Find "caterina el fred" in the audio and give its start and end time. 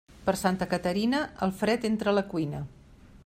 0.71-1.87